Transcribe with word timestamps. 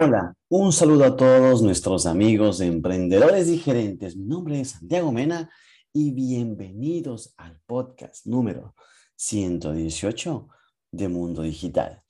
Hola, 0.00 0.36
un 0.48 0.72
saludo 0.72 1.06
a 1.06 1.16
todos 1.16 1.60
nuestros 1.60 2.06
amigos 2.06 2.60
emprendedores 2.60 3.48
y 3.48 3.58
gerentes. 3.58 4.16
Mi 4.16 4.26
nombre 4.26 4.60
es 4.60 4.70
Santiago 4.70 5.10
Mena 5.10 5.50
y 5.92 6.12
bienvenidos 6.12 7.34
al 7.36 7.60
podcast 7.66 8.24
número 8.24 8.76
118 9.16 10.48
de 10.92 11.08
Mundo 11.08 11.42
Digital. 11.42 12.04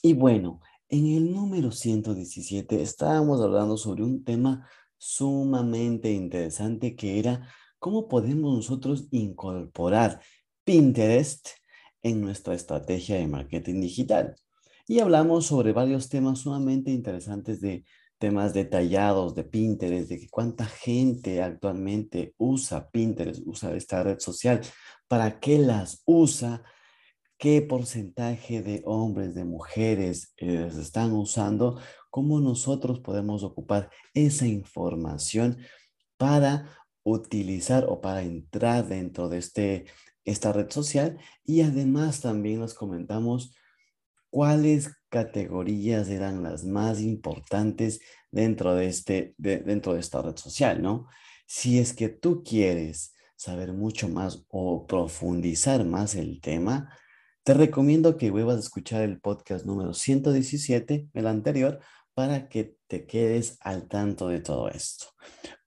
Y 0.00 0.12
bueno, 0.12 0.60
en 0.88 1.08
el 1.08 1.32
número 1.32 1.72
117 1.72 2.80
estábamos 2.80 3.40
hablando 3.40 3.76
sobre 3.76 4.04
un 4.04 4.22
tema 4.22 4.68
sumamente 4.96 6.12
interesante 6.12 6.94
que 6.94 7.18
era 7.18 7.48
cómo 7.80 8.06
podemos 8.06 8.54
nosotros 8.54 9.08
incorporar 9.10 10.20
Pinterest 10.62 11.48
en 12.00 12.20
nuestra 12.20 12.54
estrategia 12.54 13.16
de 13.16 13.26
marketing 13.26 13.80
digital. 13.80 14.36
Y 14.90 15.00
hablamos 15.00 15.44
sobre 15.44 15.74
varios 15.74 16.08
temas 16.08 16.38
sumamente 16.38 16.90
interesantes 16.90 17.60
de 17.60 17.84
temas 18.16 18.54
detallados 18.54 19.34
de 19.34 19.44
Pinterest, 19.44 20.08
de 20.08 20.18
que 20.18 20.30
cuánta 20.30 20.64
gente 20.64 21.42
actualmente 21.42 22.34
usa 22.38 22.88
Pinterest, 22.88 23.42
usa 23.44 23.76
esta 23.76 24.02
red 24.02 24.18
social, 24.18 24.62
para 25.06 25.40
qué 25.40 25.58
las 25.58 26.02
usa, 26.06 26.62
qué 27.36 27.60
porcentaje 27.60 28.62
de 28.62 28.82
hombres, 28.86 29.34
de 29.34 29.44
mujeres 29.44 30.32
eh, 30.38 30.70
están 30.80 31.12
usando, 31.12 31.78
cómo 32.08 32.40
nosotros 32.40 33.00
podemos 33.00 33.42
ocupar 33.42 33.90
esa 34.14 34.46
información 34.46 35.58
para 36.16 36.66
utilizar 37.02 37.84
o 37.90 38.00
para 38.00 38.22
entrar 38.22 38.88
dentro 38.88 39.28
de 39.28 39.36
este, 39.36 39.84
esta 40.24 40.50
red 40.50 40.70
social. 40.70 41.18
Y 41.44 41.60
además 41.60 42.22
también 42.22 42.60
nos 42.60 42.72
comentamos 42.72 43.54
cuáles 44.30 44.90
categorías 45.08 46.08
eran 46.08 46.42
las 46.42 46.64
más 46.64 47.00
importantes 47.00 48.00
dentro 48.30 48.74
de, 48.74 48.86
este, 48.86 49.34
dentro 49.38 49.94
de 49.94 50.00
esta 50.00 50.22
red 50.22 50.36
social, 50.36 50.82
¿no? 50.82 51.08
Si 51.46 51.78
es 51.78 51.94
que 51.94 52.08
tú 52.08 52.42
quieres 52.42 53.14
saber 53.36 53.72
mucho 53.72 54.08
más 54.08 54.44
o 54.48 54.86
profundizar 54.86 55.84
más 55.84 56.14
el 56.14 56.40
tema, 56.40 56.92
te 57.42 57.54
recomiendo 57.54 58.18
que 58.18 58.30
vuelvas 58.30 58.56
a 58.56 58.60
escuchar 58.60 59.02
el 59.02 59.20
podcast 59.20 59.64
número 59.64 59.94
117, 59.94 61.08
el 61.14 61.26
anterior, 61.26 61.80
para 62.12 62.48
que 62.48 62.76
te 62.88 63.06
quedes 63.06 63.56
al 63.60 63.88
tanto 63.88 64.28
de 64.28 64.40
todo 64.40 64.68
esto. 64.68 65.06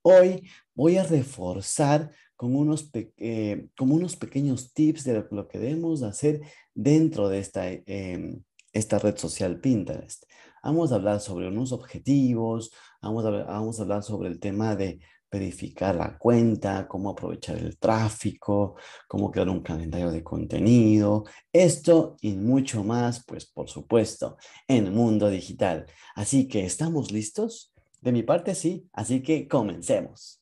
Hoy 0.02 0.48
voy 0.74 0.98
a 0.98 1.02
reforzar 1.02 2.10
con 2.36 2.54
unos, 2.54 2.90
eh, 3.16 3.68
unos 3.80 4.16
pequeños 4.16 4.72
tips 4.74 5.04
de 5.04 5.24
lo 5.30 5.48
que 5.48 5.58
debemos 5.58 6.02
hacer 6.02 6.40
dentro 6.74 7.28
de 7.28 7.38
esta 7.38 7.70
em, 7.70 8.42
esta 8.72 8.98
red 8.98 9.16
social 9.16 9.60
Pinterest. 9.60 10.24
Vamos 10.62 10.92
a 10.92 10.96
hablar 10.96 11.20
sobre 11.20 11.48
unos 11.48 11.72
objetivos, 11.72 12.72
vamos 13.00 13.24
a, 13.24 13.30
vamos 13.30 13.78
a 13.78 13.82
hablar 13.82 14.02
sobre 14.02 14.28
el 14.28 14.38
tema 14.38 14.76
de 14.76 15.00
verificar 15.30 15.96
la 15.96 16.18
cuenta, 16.18 16.86
cómo 16.86 17.10
aprovechar 17.10 17.56
el 17.56 17.78
tráfico, 17.78 18.76
cómo 19.08 19.30
crear 19.30 19.48
un 19.48 19.62
calendario 19.62 20.10
de 20.10 20.22
contenido, 20.22 21.24
esto 21.52 22.16
y 22.20 22.34
mucho 22.34 22.84
más, 22.84 23.24
pues 23.24 23.46
por 23.46 23.70
supuesto, 23.70 24.36
en 24.68 24.94
mundo 24.94 25.30
digital. 25.30 25.86
Así 26.14 26.46
que, 26.48 26.64
¿estamos 26.66 27.10
listos? 27.10 27.72
De 28.02 28.12
mi 28.12 28.22
parte 28.22 28.54
sí, 28.54 28.88
así 28.92 29.22
que 29.22 29.48
comencemos. 29.48 30.41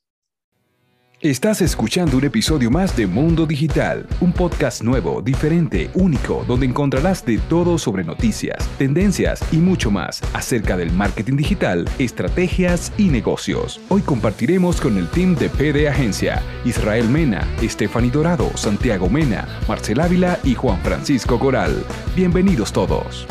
Estás 1.23 1.61
escuchando 1.61 2.17
un 2.17 2.25
episodio 2.25 2.71
más 2.71 2.97
de 2.97 3.07
Mundo 3.07 3.45
Digital, 3.45 4.07
un 4.23 4.33
podcast 4.33 4.83
nuevo, 4.83 5.21
diferente, 5.21 5.91
único, 5.93 6.47
donde 6.49 6.65
encontrarás 6.65 7.27
de 7.27 7.37
todo 7.37 7.77
sobre 7.77 8.05
noticias, 8.05 8.67
tendencias 8.79 9.43
y 9.53 9.59
mucho 9.59 9.91
más 9.91 10.23
acerca 10.33 10.79
del 10.79 10.91
marketing 10.91 11.37
digital, 11.37 11.87
estrategias 11.99 12.91
y 12.97 13.11
negocios. 13.11 13.83
Hoy 13.91 14.01
compartiremos 14.01 14.81
con 14.81 14.97
el 14.97 15.11
team 15.11 15.37
de 15.37 15.51
PD 15.51 15.91
Agencia, 15.91 16.43
Israel 16.65 17.07
Mena, 17.11 17.47
Stephanie 17.61 18.11
Dorado, 18.11 18.57
Santiago 18.57 19.11
Mena, 19.11 19.47
Marcel 19.69 20.01
Ávila 20.01 20.39
y 20.43 20.55
Juan 20.55 20.81
Francisco 20.81 21.39
Coral. 21.39 21.85
Bienvenidos 22.17 22.73
todos. 22.73 23.27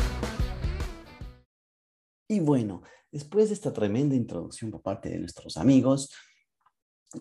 Y 2.27 2.39
bueno, 2.39 2.83
después 3.11 3.47
de 3.47 3.56
esta 3.56 3.73
tremenda 3.73 4.13
introducción 4.13 4.69
por 4.69 4.83
parte 4.83 5.09
de 5.09 5.17
nuestros 5.17 5.57
amigos, 5.57 6.11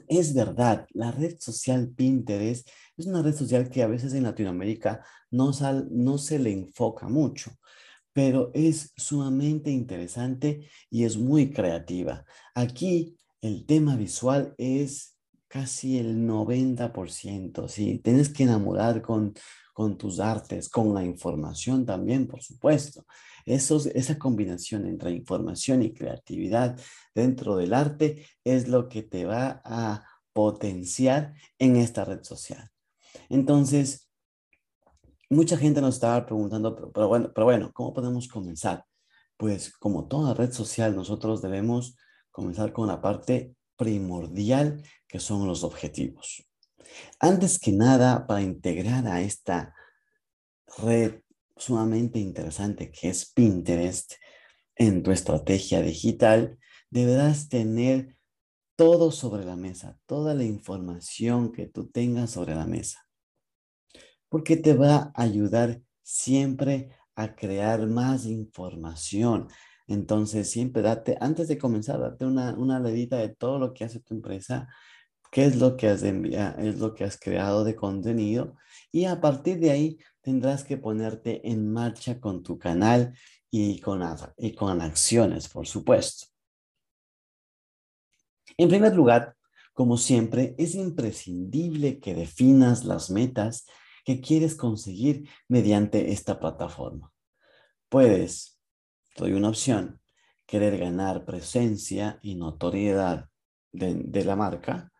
es 0.06 0.34
verdad, 0.34 0.86
la 0.90 1.10
red 1.12 1.36
social 1.38 1.88
Pinterest 1.88 2.68
es 2.96 3.06
una 3.06 3.22
red 3.22 3.34
social 3.34 3.70
que 3.70 3.82
a 3.82 3.86
veces 3.86 4.12
en 4.14 4.24
Latinoamérica 4.24 5.04
no, 5.30 5.52
no 5.90 6.18
se 6.18 6.38
le 6.38 6.52
enfoca 6.52 7.08
mucho, 7.08 7.52
pero 8.12 8.50
es 8.54 8.92
sumamente 8.96 9.70
interesante 9.70 10.68
y 10.90 11.04
es 11.04 11.16
muy 11.16 11.50
creativa. 11.52 12.24
Aquí 12.54 13.16
el 13.40 13.64
tema 13.66 13.96
visual 13.96 14.54
es 14.58 15.16
casi 15.48 15.98
el 15.98 16.26
90%, 16.26 17.68
¿sí? 17.68 18.00
Tienes 18.04 18.28
que 18.28 18.42
enamorar 18.42 19.00
con, 19.00 19.32
con 19.72 19.96
tus 19.96 20.20
artes, 20.20 20.68
con 20.68 20.92
la 20.92 21.04
información 21.04 21.86
también, 21.86 22.26
por 22.26 22.42
supuesto. 22.42 23.06
Eso, 23.48 23.80
esa 23.94 24.18
combinación 24.18 24.86
entre 24.86 25.10
información 25.10 25.82
y 25.82 25.92
creatividad 25.92 26.78
dentro 27.14 27.56
del 27.56 27.74
arte 27.74 28.26
es 28.44 28.68
lo 28.68 28.88
que 28.88 29.02
te 29.02 29.24
va 29.24 29.62
a 29.64 30.04
potenciar 30.32 31.34
en 31.58 31.76
esta 31.76 32.04
red 32.04 32.22
social. 32.22 32.70
Entonces, 33.28 34.08
mucha 35.30 35.56
gente 35.56 35.80
nos 35.80 35.94
estaba 35.94 36.24
preguntando, 36.26 36.92
pero, 36.92 37.08
bueno, 37.08 37.32
pero 37.34 37.44
bueno, 37.44 37.70
¿cómo 37.72 37.92
podemos 37.92 38.28
comenzar? 38.28 38.84
Pues 39.36 39.76
como 39.76 40.08
toda 40.08 40.34
red 40.34 40.52
social, 40.52 40.94
nosotros 40.94 41.42
debemos 41.42 41.96
comenzar 42.30 42.72
con 42.72 42.88
la 42.88 43.00
parte 43.00 43.54
primordial 43.76 44.82
que 45.06 45.20
son 45.20 45.46
los 45.46 45.64
objetivos. 45.64 46.44
Antes 47.20 47.58
que 47.58 47.72
nada, 47.72 48.26
para 48.26 48.42
integrar 48.42 49.06
a 49.06 49.20
esta 49.20 49.74
red 50.78 51.20
sumamente 51.58 52.18
interesante 52.18 52.90
que 52.90 53.08
es 53.08 53.32
Pinterest 53.32 54.14
en 54.76 55.02
tu 55.02 55.10
estrategia 55.10 55.82
digital, 55.82 56.58
deberás 56.90 57.48
tener 57.48 58.16
todo 58.76 59.10
sobre 59.10 59.44
la 59.44 59.56
mesa, 59.56 59.98
toda 60.06 60.34
la 60.34 60.44
información 60.44 61.52
que 61.52 61.66
tú 61.66 61.88
tengas 61.88 62.30
sobre 62.30 62.54
la 62.54 62.66
mesa, 62.66 63.04
porque 64.28 64.56
te 64.56 64.74
va 64.74 65.12
a 65.14 65.22
ayudar 65.22 65.82
siempre 66.02 66.90
a 67.16 67.34
crear 67.34 67.86
más 67.88 68.24
información. 68.24 69.48
Entonces, 69.88 70.50
siempre 70.50 70.82
date, 70.82 71.18
antes 71.20 71.48
de 71.48 71.58
comenzar, 71.58 71.98
date 71.98 72.24
una, 72.24 72.54
una 72.54 72.78
ledita 72.78 73.16
de 73.16 73.30
todo 73.30 73.58
lo 73.58 73.74
que 73.74 73.84
hace 73.84 73.98
tu 74.00 74.14
empresa, 74.14 74.68
qué 75.30 75.44
es 75.44 75.56
lo 75.56 75.76
que 75.76 75.88
has 75.88 76.02
enviado, 76.02 76.58
es 76.60 76.78
lo 76.78 76.94
que 76.94 77.04
has 77.04 77.18
creado 77.18 77.64
de 77.64 77.74
contenido 77.74 78.56
y 78.92 79.04
a 79.04 79.20
partir 79.20 79.58
de 79.58 79.70
ahí 79.70 79.98
tendrás 80.28 80.62
que 80.62 80.76
ponerte 80.76 81.48
en 81.48 81.72
marcha 81.72 82.20
con 82.20 82.42
tu 82.42 82.58
canal 82.58 83.14
y 83.50 83.80
con, 83.80 84.02
acciones, 84.02 85.48
por 85.48 85.66
supuesto. 85.66 86.26
En 88.58 88.68
primer 88.68 88.94
lugar, 88.94 89.36
como 89.72 89.96
siempre, 89.96 90.54
es 90.58 90.74
imprescindible 90.74 91.98
que 91.98 92.14
definas 92.14 92.84
las 92.84 93.08
metas 93.08 93.64
que 94.04 94.20
quieres 94.20 94.54
conseguir 94.54 95.30
mediante 95.48 96.12
esta 96.12 96.38
plataforma. 96.38 97.10
Puedes, 97.88 98.60
doy 99.16 99.32
una 99.32 99.48
opción, 99.48 99.98
querer 100.44 100.76
ganar 100.76 101.24
presencia 101.24 102.18
y 102.20 102.34
notoriedad 102.34 103.30
de 103.72 104.24
la 104.26 104.36
marca. 104.36 104.92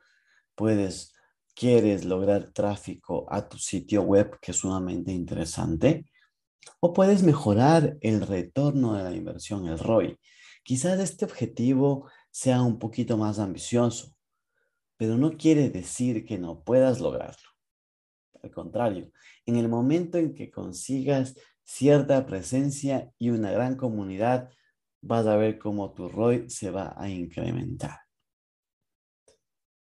Puedes 0.54 1.12
quieres 1.58 2.04
lograr 2.04 2.52
tráfico 2.52 3.26
a 3.28 3.48
tu 3.48 3.58
sitio 3.58 4.02
web, 4.02 4.38
que 4.40 4.52
es 4.52 4.58
sumamente 4.58 5.10
interesante, 5.10 6.08
o 6.78 6.92
puedes 6.92 7.24
mejorar 7.24 7.98
el 8.00 8.24
retorno 8.24 8.94
de 8.94 9.02
la 9.02 9.12
inversión, 9.12 9.66
el 9.66 9.80
ROI. 9.80 10.16
Quizás 10.62 11.00
este 11.00 11.24
objetivo 11.24 12.08
sea 12.30 12.62
un 12.62 12.78
poquito 12.78 13.16
más 13.16 13.40
ambicioso, 13.40 14.14
pero 14.96 15.16
no 15.16 15.36
quiere 15.36 15.68
decir 15.68 16.24
que 16.24 16.38
no 16.38 16.62
puedas 16.62 17.00
lograrlo. 17.00 17.48
Al 18.40 18.52
contrario, 18.52 19.10
en 19.44 19.56
el 19.56 19.68
momento 19.68 20.16
en 20.16 20.36
que 20.36 20.52
consigas 20.52 21.34
cierta 21.64 22.24
presencia 22.24 23.12
y 23.18 23.30
una 23.30 23.50
gran 23.50 23.76
comunidad, 23.76 24.48
vas 25.00 25.26
a 25.26 25.36
ver 25.36 25.58
cómo 25.58 25.92
tu 25.92 26.08
ROI 26.08 26.48
se 26.50 26.70
va 26.70 26.94
a 26.96 27.08
incrementar. 27.08 27.98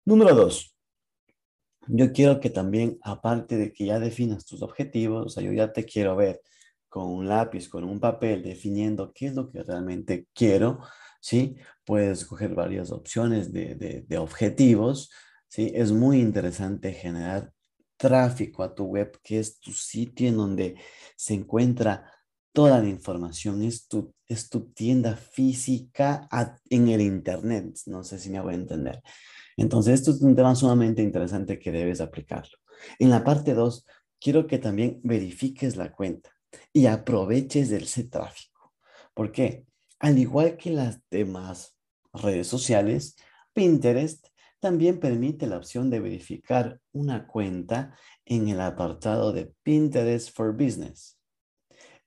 Número 0.06 0.34
dos, 0.34 0.74
yo 1.88 2.12
quiero 2.12 2.40
que 2.40 2.50
también, 2.50 2.98
aparte 3.02 3.56
de 3.56 3.72
que 3.72 3.86
ya 3.86 3.98
definas 3.98 4.44
tus 4.44 4.62
objetivos, 4.62 5.26
o 5.26 5.28
sea, 5.28 5.42
yo 5.42 5.52
ya 5.52 5.72
te 5.72 5.84
quiero 5.84 6.16
ver 6.16 6.40
con 6.88 7.06
un 7.06 7.28
lápiz, 7.28 7.68
con 7.68 7.84
un 7.84 8.00
papel, 8.00 8.42
definiendo 8.42 9.12
qué 9.14 9.26
es 9.26 9.34
lo 9.34 9.50
que 9.50 9.62
realmente 9.62 10.26
quiero, 10.34 10.80
¿sí? 11.20 11.56
Puedes 11.84 12.20
escoger 12.20 12.54
varias 12.54 12.90
opciones 12.90 13.52
de, 13.52 13.74
de, 14.06 14.18
objetivos, 14.18 15.10
¿sí? 15.48 15.72
Es 15.74 15.92
muy 15.92 16.20
interesante 16.20 16.92
generar 16.92 17.52
tráfico 17.96 18.62
a 18.62 18.74
tu 18.74 18.84
web, 18.86 19.18
que 19.22 19.38
es 19.38 19.60
tu 19.60 19.72
sitio 19.72 20.28
en 20.28 20.36
donde 20.36 20.76
se 21.16 21.34
encuentra 21.34 22.12
toda 22.52 22.80
la 22.80 22.88
información, 22.88 23.62
es 23.62 23.86
tu, 23.86 24.12
es 24.26 24.48
tu 24.48 24.72
tienda 24.72 25.16
física 25.16 26.28
en 26.68 26.88
el 26.88 27.00
Internet. 27.00 27.78
No 27.86 28.02
sé 28.02 28.18
si 28.18 28.30
me 28.30 28.40
voy 28.40 28.54
a 28.54 28.56
entender. 28.56 29.02
Entonces, 29.60 30.00
esto 30.00 30.12
es 30.12 30.22
un 30.22 30.34
tema 30.34 30.54
sumamente 30.54 31.02
interesante 31.02 31.58
que 31.58 31.70
debes 31.70 32.00
aplicarlo. 32.00 32.56
En 32.98 33.10
la 33.10 33.22
parte 33.22 33.52
2, 33.52 33.84
quiero 34.18 34.46
que 34.46 34.58
también 34.58 35.00
verifiques 35.02 35.76
la 35.76 35.92
cuenta 35.92 36.30
y 36.72 36.86
aproveches 36.86 37.70
ese 37.70 38.04
tráfico. 38.04 38.72
¿Por 39.12 39.30
qué? 39.32 39.66
Al 39.98 40.18
igual 40.18 40.56
que 40.56 40.70
las 40.70 41.02
demás 41.10 41.76
redes 42.14 42.46
sociales, 42.46 43.16
Pinterest 43.52 44.28
también 44.60 44.98
permite 44.98 45.46
la 45.46 45.58
opción 45.58 45.90
de 45.90 46.00
verificar 46.00 46.80
una 46.92 47.26
cuenta 47.26 47.94
en 48.24 48.48
el 48.48 48.62
apartado 48.62 49.30
de 49.30 49.52
Pinterest 49.62 50.34
for 50.34 50.54
Business. 50.54 51.18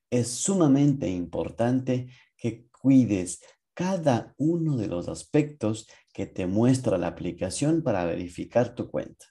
Es 0.10 0.28
sumamente 0.28 1.08
importante 1.08 2.08
que 2.36 2.66
cuides 2.72 3.42
cada 3.74 4.34
uno 4.38 4.78
de 4.78 4.88
los 4.88 5.08
aspectos 5.08 5.88
que 6.14 6.26
te 6.26 6.46
muestra 6.46 6.98
la 6.98 7.08
aplicación 7.08 7.82
para 7.82 8.06
verificar 8.06 8.76
tu 8.76 8.90
cuenta, 8.90 9.26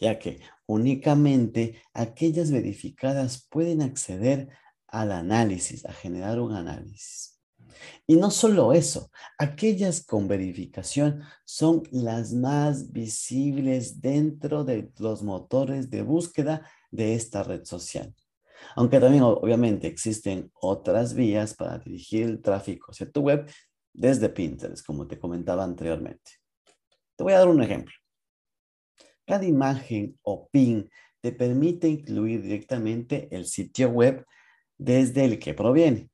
ya 0.00 0.18
que 0.18 0.40
únicamente 0.66 1.82
aquellas 1.92 2.50
verificadas 2.50 3.46
pueden 3.50 3.82
acceder 3.82 4.48
al 4.86 5.12
análisis, 5.12 5.84
a 5.86 5.92
generar 5.92 6.40
un 6.40 6.54
análisis. 6.54 7.40
Y 8.06 8.16
no 8.16 8.30
solo 8.30 8.72
eso, 8.72 9.10
aquellas 9.38 10.04
con 10.04 10.28
verificación 10.28 11.22
son 11.44 11.82
las 11.90 12.32
más 12.32 12.92
visibles 12.92 14.00
dentro 14.00 14.64
de 14.64 14.92
los 14.98 15.22
motores 15.22 15.90
de 15.90 16.02
búsqueda 16.02 16.68
de 16.90 17.14
esta 17.14 17.42
red 17.42 17.64
social. 17.64 18.14
Aunque 18.76 19.00
también 19.00 19.22
obviamente 19.22 19.86
existen 19.86 20.50
otras 20.54 21.14
vías 21.14 21.54
para 21.54 21.78
dirigir 21.78 22.24
el 22.24 22.42
tráfico 22.42 22.90
hacia 22.90 23.10
tu 23.10 23.22
web 23.22 23.50
desde 23.92 24.28
Pinterest, 24.28 24.84
como 24.84 25.06
te 25.06 25.18
comentaba 25.18 25.64
anteriormente. 25.64 26.32
Te 27.16 27.24
voy 27.24 27.32
a 27.34 27.38
dar 27.38 27.48
un 27.48 27.62
ejemplo. 27.62 27.94
Cada 29.26 29.44
imagen 29.44 30.18
o 30.22 30.48
pin 30.50 30.90
te 31.20 31.32
permite 31.32 31.88
incluir 31.88 32.42
directamente 32.42 33.28
el 33.30 33.46
sitio 33.46 33.90
web 33.90 34.26
desde 34.76 35.24
el 35.24 35.38
que 35.38 35.54
proviene. 35.54 36.10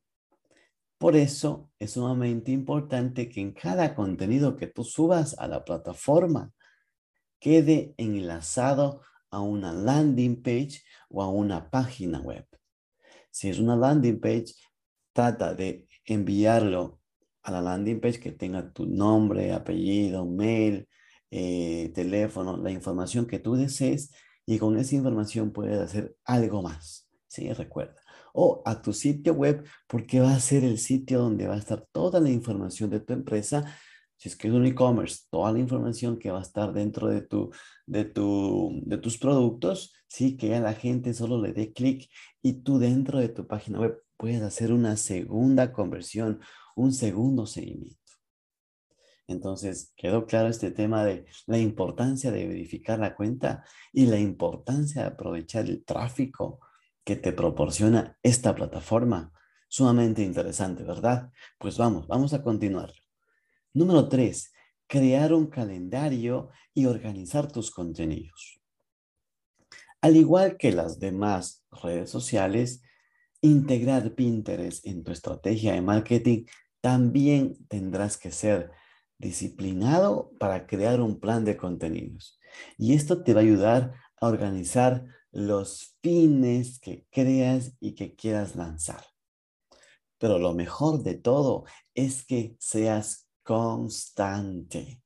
Por 0.99 1.15
eso 1.15 1.71
es 1.79 1.91
sumamente 1.93 2.51
importante 2.51 3.29
que 3.29 3.41
en 3.41 3.53
cada 3.53 3.95
contenido 3.95 4.57
que 4.57 4.67
tú 4.67 4.83
subas 4.83 5.37
a 5.39 5.47
la 5.47 5.63
plataforma 5.63 6.51
quede 7.39 7.93
enlazado 7.97 9.01
a 9.31 9.41
una 9.41 9.73
landing 9.73 10.41
page 10.41 10.81
o 11.09 11.21
a 11.21 11.29
una 11.29 11.69
página 11.69 12.19
web. 12.19 12.45
Si 13.31 13.49
es 13.49 13.59
una 13.59 13.75
landing 13.75 14.19
page, 14.19 14.53
trata 15.13 15.53
de 15.53 15.87
enviarlo 16.05 16.99
a 17.43 17.51
la 17.51 17.61
landing 17.61 17.99
page 17.99 18.19
que 18.19 18.31
tenga 18.31 18.71
tu 18.71 18.85
nombre, 18.85 19.53
apellido, 19.53 20.25
mail, 20.25 20.87
eh, 21.31 21.91
teléfono, 21.93 22.57
la 22.57 22.71
información 22.71 23.27
que 23.27 23.39
tú 23.39 23.55
desees 23.55 24.11
y 24.45 24.57
con 24.57 24.77
esa 24.77 24.95
información 24.95 25.51
puedes 25.51 25.79
hacer 25.79 26.15
algo 26.25 26.61
más. 26.61 27.07
Sí, 27.27 27.51
recuerda. 27.53 28.01
O 28.33 28.63
a 28.65 28.81
tu 28.81 28.93
sitio 28.93 29.33
web 29.33 29.63
porque 29.87 30.19
va 30.19 30.33
a 30.33 30.39
ser 30.39 30.63
el 30.63 30.79
sitio 30.79 31.19
donde 31.19 31.47
va 31.47 31.55
a 31.55 31.59
estar 31.59 31.85
toda 31.91 32.19
la 32.19 32.29
información 32.29 32.89
de 32.89 32.99
tu 32.99 33.13
empresa 33.13 33.75
si 34.19 34.27
es 34.27 34.35
que 34.35 34.49
es 34.49 34.53
un 34.53 34.65
e-commerce, 34.65 35.27
toda 35.29 35.53
la 35.53 35.59
información 35.59 36.19
que 36.19 36.29
va 36.29 36.39
a 36.39 36.41
estar 36.41 36.73
dentro 36.73 37.07
de, 37.07 37.21
tu, 37.21 37.51
de, 37.85 38.03
tu, 38.03 38.81
de 38.83 38.97
tus 38.97 39.17
productos, 39.17 39.93
sí, 40.09 40.35
que 40.35 40.53
a 40.55 40.59
la 40.59 40.73
gente 40.73 41.13
solo 41.13 41.41
le 41.41 41.53
dé 41.53 41.71
clic 41.71 42.09
y 42.41 42.61
tú 42.61 42.79
dentro 42.79 43.19
de 43.19 43.29
tu 43.29 43.47
página 43.47 43.79
web 43.79 44.03
puedes 44.17 44.41
hacer 44.41 44.73
una 44.73 44.97
segunda 44.97 45.71
conversión, 45.71 46.41
un 46.75 46.91
segundo 46.91 47.45
seguimiento. 47.45 47.97
Entonces, 49.25 49.93
quedó 49.95 50.25
claro 50.25 50.49
este 50.49 50.71
tema 50.71 51.05
de 51.05 51.25
la 51.45 51.57
importancia 51.57 52.29
de 52.29 52.45
verificar 52.45 52.99
la 52.99 53.15
cuenta 53.15 53.63
y 53.93 54.05
la 54.07 54.19
importancia 54.19 55.03
de 55.03 55.07
aprovechar 55.07 55.65
el 55.65 55.85
tráfico 55.85 56.59
que 57.05 57.15
te 57.15 57.31
proporciona 57.31 58.17
esta 58.21 58.53
plataforma. 58.53 59.31
Sumamente 59.69 60.23
interesante, 60.23 60.83
¿verdad? 60.83 61.31
Pues 61.57 61.77
vamos, 61.77 62.05
vamos 62.07 62.33
a 62.33 62.43
continuar. 62.43 62.91
Número 63.73 64.09
tres, 64.09 64.51
crear 64.87 65.33
un 65.33 65.47
calendario 65.47 66.49
y 66.73 66.87
organizar 66.87 67.51
tus 67.51 67.69
contenidos. 67.69 68.59
Al 70.01 70.15
igual 70.15 70.57
que 70.57 70.71
las 70.71 70.99
demás 70.99 71.63
redes 71.71 72.09
sociales, 72.09 72.81
integrar 73.41 74.15
Pinterest 74.15 74.85
en 74.87 75.03
tu 75.03 75.11
estrategia 75.11 75.73
de 75.73 75.81
marketing 75.81 76.45
también 76.81 77.57
tendrás 77.67 78.17
que 78.17 78.31
ser 78.31 78.71
disciplinado 79.19 80.31
para 80.39 80.65
crear 80.65 81.01
un 81.01 81.19
plan 81.19 81.45
de 81.45 81.57
contenidos. 81.57 82.39
Y 82.77 82.93
esto 82.93 83.23
te 83.23 83.33
va 83.33 83.41
a 83.41 83.43
ayudar 83.43 83.93
a 84.19 84.27
organizar 84.27 85.05
los 85.31 85.97
fines 86.01 86.79
que 86.79 87.05
creas 87.11 87.73
y 87.79 87.93
que 87.93 88.15
quieras 88.15 88.55
lanzar. 88.55 89.03
Pero 90.17 90.39
lo 90.39 90.53
mejor 90.53 91.03
de 91.03 91.15
todo 91.15 91.65
es 91.93 92.25
que 92.25 92.55
seas 92.59 93.28
constante. 93.49 95.01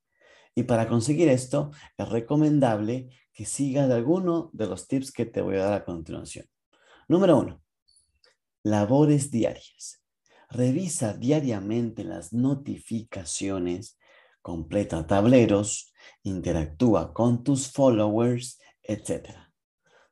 Y 0.54 0.64
para 0.64 0.90
conseguir 0.90 1.30
esto, 1.30 1.72
es 1.98 2.10
recomendable 2.10 3.10
que 3.32 3.46
sigas 3.46 3.90
alguno 3.90 4.50
de 4.52 4.68
los 4.68 4.86
tips 4.90 5.14
que 5.14 5.26
te 5.26 5.40
voy 5.40 5.56
a 5.56 5.64
dar 5.64 5.74
a 5.74 5.86
continuación. 5.86 6.46
Número 7.08 7.38
uno, 7.38 7.64
labores 8.62 9.32
diarias. 9.32 10.04
Revisa 10.50 11.14
diariamente 11.14 12.04
las 12.04 12.34
notificaciones, 12.34 13.98
completa 14.42 15.08
tableros, 15.08 15.94
interactúa 16.24 17.14
con 17.14 17.46
tus 17.46 17.72
followers, 17.72 18.60
etc. 18.82 19.38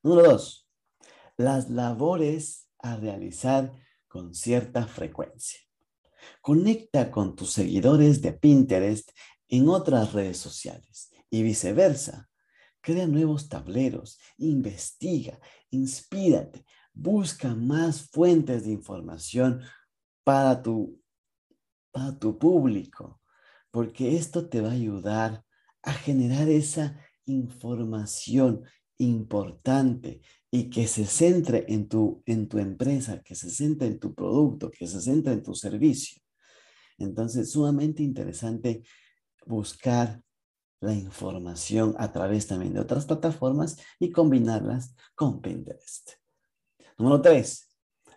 Número 0.03 0.29
dos, 0.29 0.69
las 1.35 1.69
labores 1.69 2.69
a 2.79 2.95
realizar 2.95 3.73
con 4.07 4.33
cierta 4.33 4.87
frecuencia. 4.87 5.59
Conecta 6.41 7.11
con 7.11 7.35
tus 7.35 7.51
seguidores 7.51 8.21
de 8.21 8.33
Pinterest 8.33 9.09
en 9.47 9.67
otras 9.67 10.13
redes 10.13 10.37
sociales 10.37 11.11
y 11.29 11.43
viceversa. 11.43 12.29
Crea 12.81 13.05
nuevos 13.07 13.49
tableros, 13.49 14.19
investiga, 14.37 15.39
inspírate, 15.69 16.65
busca 16.93 17.53
más 17.53 18.09
fuentes 18.09 18.65
de 18.65 18.71
información 18.71 19.61
para 20.23 20.61
tu, 20.61 20.99
para 21.91 22.17
tu 22.17 22.39
público, 22.39 23.21
porque 23.69 24.15
esto 24.17 24.49
te 24.49 24.61
va 24.61 24.69
a 24.69 24.73
ayudar 24.73 25.45
a 25.83 25.93
generar 25.93 26.49
esa 26.49 26.99
información 27.25 28.63
importante 28.97 30.21
y 30.51 30.69
que 30.69 30.87
se 30.87 31.05
centre 31.05 31.65
en 31.69 31.87
tu, 31.87 32.21
en 32.25 32.47
tu 32.47 32.59
empresa, 32.59 33.21
que 33.23 33.35
se 33.35 33.49
centre 33.49 33.87
en 33.87 33.99
tu 33.99 34.13
producto, 34.13 34.69
que 34.69 34.85
se 34.87 35.01
centre 35.01 35.33
en 35.33 35.43
tu 35.43 35.55
servicio. 35.55 36.20
Entonces, 37.03 37.51
sumamente 37.51 38.03
interesante 38.03 38.83
buscar 39.45 40.21
la 40.79 40.93
información 40.93 41.95
a 41.97 42.11
través 42.11 42.47
también 42.47 42.73
de 42.73 42.79
otras 42.79 43.05
plataformas 43.05 43.77
y 43.99 44.11
combinarlas 44.11 44.95
con 45.15 45.41
Pinterest. 45.41 46.11
Número 46.97 47.21
tres, 47.21 47.69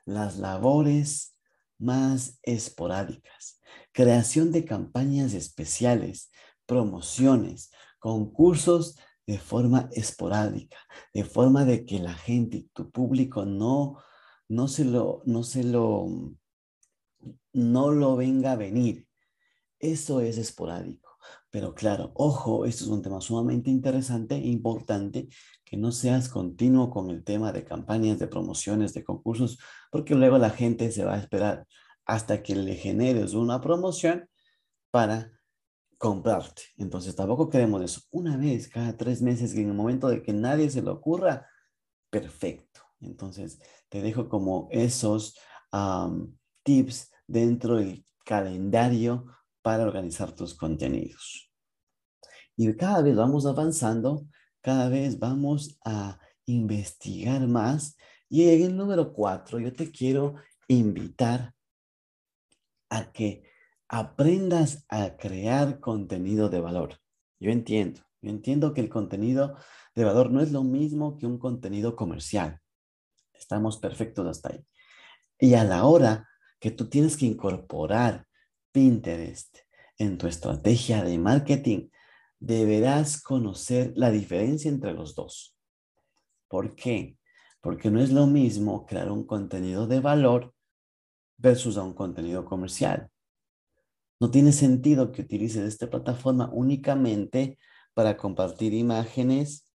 las 0.05 0.39
labores 0.39 1.37
más 1.79 2.39
esporádicas. 2.43 3.61
Creación 3.93 4.51
de 4.51 4.65
campañas 4.65 5.35
especiales, 5.35 6.31
promociones, 6.67 7.71
concursos 7.99 8.97
de 9.27 9.39
forma 9.39 9.89
esporádica, 9.93 10.79
de 11.13 11.25
forma 11.25 11.65
de 11.65 11.85
que 11.85 11.99
la 11.99 12.15
gente, 12.15 12.67
tu 12.73 12.91
público 12.91 13.45
no, 13.45 13.99
no 14.49 14.69
se 14.69 14.85
lo, 14.85 15.23
no 15.25 15.43
se 15.43 15.65
lo, 15.65 16.07
no 17.53 17.91
lo 17.91 18.17
venga 18.17 18.53
a 18.53 18.57
venir. 18.57 19.07
Eso 19.79 20.21
es 20.21 20.39
esporádico. 20.39 21.11
Pero 21.51 21.75
claro, 21.75 22.13
ojo, 22.15 22.65
esto 22.65 22.85
es 22.85 22.91
un 22.91 23.03
tema 23.03 23.21
sumamente 23.21 23.71
interesante 23.71 24.35
e 24.35 24.47
importante, 24.49 25.29
que 25.65 25.77
no 25.77 25.93
seas 25.93 26.29
continuo 26.29 26.91
con 26.91 27.11
el 27.11 27.23
tema 27.23 27.53
de 27.53 27.65
campañas, 27.65 28.19
de 28.19 28.27
promociones, 28.27 28.93
de 28.93 29.05
concursos, 29.05 29.59
porque 29.91 30.15
luego 30.15 30.39
la 30.39 30.51
gente 30.51 30.91
se 30.91 31.05
va 31.05 31.15
a 31.15 31.19
esperar 31.19 31.67
hasta 32.07 32.43
que 32.43 32.57
le 32.57 32.75
generes 32.75 33.35
una 33.35 33.61
promoción 33.61 34.29
para 34.91 35.33
comprarte. 35.97 36.63
Entonces 36.77 37.15
tampoco 37.17 37.49
queremos 37.49 37.83
eso. 37.83 38.01
Una 38.11 38.37
vez 38.37 38.69
cada 38.69 38.97
tres 38.97 39.23
meses, 39.23 39.55
en 39.55 39.69
el 39.69 39.75
momento 39.75 40.09
de 40.09 40.23
que 40.23 40.33
nadie 40.33 40.69
se 40.69 40.83
le 40.83 40.91
ocurra, 40.91 41.49
perfecto. 42.11 42.81
Entonces 43.01 43.61
te 43.89 44.03
dejo 44.03 44.29
como 44.29 44.69
esos 44.71 45.39
tips 46.63 47.11
dentro 47.27 47.77
del 47.77 48.05
calendario 48.25 49.27
para 49.63 49.85
organizar 49.85 50.33
tus 50.33 50.55
contenidos. 50.55 51.51
Y 52.57 52.73
cada 52.77 53.03
vez 53.03 53.17
vamos 53.17 53.47
avanzando, 53.47 54.27
cada 54.61 54.89
vez 54.89 55.19
vamos 55.19 55.79
a 55.85 56.19
investigar 56.47 57.47
más. 57.47 57.97
Y 58.29 58.49
en 58.49 58.63
el 58.63 58.77
número 58.77 59.13
cuatro, 59.13 59.59
yo 59.59 59.73
te 59.73 59.91
quiero 59.91 60.35
invitar 60.69 61.55
a 62.89 63.11
que 63.13 63.43
aprendas 63.89 64.85
a 64.89 65.17
crear 65.17 65.81
contenido 65.81 66.49
de 66.49 66.61
valor. 66.61 67.01
Yo 67.41 67.51
entiendo, 67.51 68.01
yo 68.23 68.31
entiendo 68.31 68.73
que 68.73 68.81
el 68.81 68.89
contenido 68.89 69.57
de 69.95 70.05
valor 70.05 70.31
no 70.31 70.41
es 70.41 70.53
lo 70.53 70.63
mismo 70.63 71.19
que 71.19 71.27
un 71.27 71.39
contenido 71.39 71.97
comercial. 71.97 72.61
Estamos 73.33 73.79
perfectos 73.79 74.27
hasta 74.27 74.51
ahí. 74.51 74.67
Y 75.39 75.55
a 75.55 75.65
la 75.65 75.85
hora 75.85 76.29
que 76.59 76.71
tú 76.71 76.89
tienes 76.89 77.17
que 77.17 77.27
incorporar 77.27 78.27
Pinterest 78.73 79.59
en 79.99 80.19
tu 80.19 80.27
estrategia 80.27 81.05
de 81.05 81.19
marketing, 81.19 81.89
deberás 82.41 83.23
conocer 83.23 83.93
la 83.97 84.11
diferencia 84.11 84.69
entre 84.69 84.93
los 84.93 85.15
dos. 85.15 85.57
¿Por 86.49 86.75
qué? 86.75 87.17
Porque 87.61 87.91
no 87.91 88.01
es 88.01 88.13
lo 88.13 88.27
mismo 88.27 88.87
crear 88.87 89.11
un 89.11 89.27
contenido 89.27 89.87
de 89.87 90.01
valor 90.01 90.55
versus 91.37 91.77
un 91.77 91.95
contenido 91.95 92.45
comercial. 92.45 93.11
No 94.21 94.31
tiene 94.31 94.53
sentido 94.53 95.13
que 95.13 95.23
utilices 95.23 95.63
esta 95.63 95.91
plataforma 95.91 96.51
únicamente 96.53 97.59
para 97.95 98.17
compartir 98.17 98.75
imágenes 98.75 99.71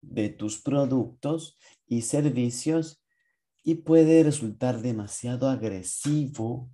de 0.00 0.28
tus 0.28 0.60
productos 0.60 1.58
y 1.86 2.02
servicios 2.02 2.97
y 3.68 3.74
puede 3.74 4.22
resultar 4.22 4.80
demasiado 4.80 5.46
agresivo 5.46 6.70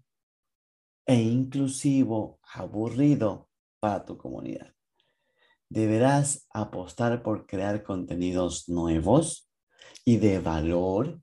e 1.05 1.17
inclusivo, 1.17 2.39
aburrido 2.53 3.49
para 3.81 4.05
tu 4.05 4.17
comunidad. 4.17 4.73
Deberás 5.69 6.47
apostar 6.51 7.25
por 7.25 7.49
crear 7.49 7.83
contenidos 7.83 8.69
nuevos 8.69 9.51
y 10.05 10.19
de 10.19 10.39
valor 10.39 11.21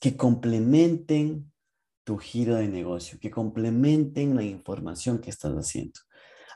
que 0.00 0.16
complementen 0.16 1.52
tu 2.04 2.16
giro 2.16 2.54
de 2.54 2.68
negocio, 2.68 3.18
que 3.20 3.30
complementen 3.30 4.34
la 4.34 4.42
información 4.42 5.18
que 5.18 5.28
estás 5.28 5.52
haciendo. 5.52 6.00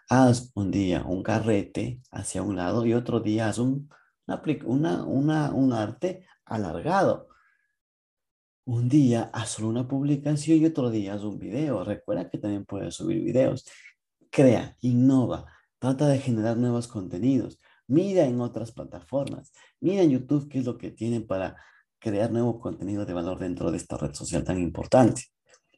Haz 0.08 0.52
un 0.54 0.70
día 0.70 1.04
un 1.04 1.22
carrete 1.22 2.00
hacia 2.12 2.42
un 2.42 2.56
lado 2.56 2.86
y 2.86 2.94
otro 2.94 3.20
día 3.20 3.50
haz 3.50 3.58
un, 3.58 3.90
una, 4.64 5.04
una, 5.04 5.52
un 5.52 5.74
arte 5.74 6.26
alargado. 6.46 7.28
Un 8.68 8.86
día 8.86 9.30
haz 9.32 9.52
solo 9.52 9.70
una 9.70 9.88
publicación 9.88 10.58
y 10.58 10.66
otro 10.66 10.90
día 10.90 11.14
haz 11.14 11.22
un 11.22 11.38
video. 11.38 11.82
Recuerda 11.84 12.28
que 12.28 12.36
también 12.36 12.66
puedes 12.66 12.96
subir 12.96 13.24
videos. 13.24 13.66
Crea, 14.28 14.76
innova, 14.82 15.46
trata 15.78 16.06
de 16.06 16.18
generar 16.18 16.58
nuevos 16.58 16.86
contenidos. 16.86 17.58
Mira 17.86 18.26
en 18.26 18.42
otras 18.42 18.72
plataformas. 18.72 19.52
Mira 19.80 20.02
en 20.02 20.10
YouTube 20.10 20.50
qué 20.50 20.58
es 20.58 20.66
lo 20.66 20.76
que 20.76 20.90
tienen 20.90 21.26
para 21.26 21.56
crear 21.98 22.30
nuevo 22.30 22.60
contenido 22.60 23.06
de 23.06 23.14
valor 23.14 23.38
dentro 23.38 23.70
de 23.70 23.78
esta 23.78 23.96
red 23.96 24.12
social 24.12 24.44
tan 24.44 24.60
importante. 24.60 25.22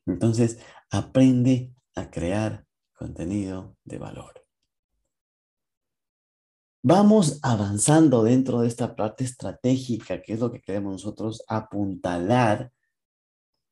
Entonces, 0.04 0.58
aprende 0.90 1.72
a 1.94 2.10
crear 2.10 2.66
contenido 2.92 3.76
de 3.84 3.98
valor. 3.98 4.44
Vamos 6.82 7.38
avanzando 7.42 8.24
dentro 8.24 8.62
de 8.62 8.66
esta 8.66 8.96
parte 8.96 9.22
estratégica, 9.22 10.20
que 10.20 10.32
es 10.32 10.40
lo 10.40 10.50
que 10.50 10.60
queremos 10.60 10.94
nosotros 10.94 11.44
apuntalar 11.46 12.72